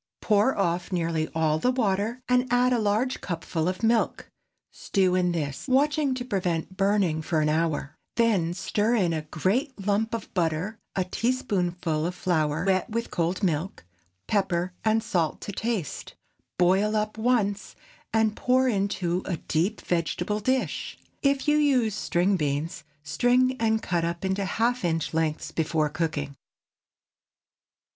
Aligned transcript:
Pour 0.19 0.57
off 0.57 0.91
nearly 0.91 1.27
all 1.35 1.59
the 1.59 1.69
water, 1.69 2.23
and 2.27 2.47
add 2.51 2.73
a 2.73 2.79
large 2.79 3.21
cupful 3.21 3.67
of 3.67 3.83
milk. 3.83 4.31
Stew 4.71 5.13
in 5.13 5.31
this, 5.31 5.67
watching 5.67 6.15
to 6.15 6.25
prevent 6.25 6.75
burning, 6.75 7.21
for 7.21 7.39
an 7.39 7.49
hour; 7.49 7.95
then 8.15 8.55
stir 8.55 8.95
in 8.95 9.13
a 9.13 9.21
great 9.21 9.79
lump 9.85 10.15
of 10.15 10.33
butter, 10.33 10.79
a 10.95 11.03
teaspoonful 11.03 12.07
of 12.07 12.15
flour 12.15 12.65
wet 12.65 12.89
with 12.89 13.11
cold 13.11 13.43
milk, 13.43 13.85
pepper 14.25 14.73
and 14.83 15.03
salt 15.03 15.39
to 15.41 15.51
taste. 15.51 16.15
Boil 16.57 16.95
up 16.95 17.15
once, 17.19 17.75
and 18.11 18.35
pour 18.35 18.67
into 18.67 19.21
a 19.25 19.37
deep 19.37 19.81
vegetable 19.81 20.39
dish. 20.39 20.97
If 21.21 21.47
you 21.47 21.57
use 21.57 21.93
string 21.93 22.37
beans, 22.37 22.83
string 23.03 23.55
and 23.59 23.83
cut 23.83 24.03
up 24.03 24.25
into 24.25 24.45
half 24.45 24.83
inch 24.83 25.13
lengths 25.13 25.51
before 25.51 25.89
cooking. 25.89 26.35